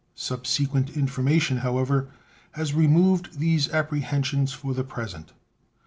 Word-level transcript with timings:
Subsequent 0.15 0.97
information, 0.97 1.57
however, 1.57 2.09
has 2.53 2.73
removed 2.73 3.37
these 3.37 3.69
apprehensions 3.69 4.51
for 4.51 4.73
the 4.73 4.83
present. 4.83 5.31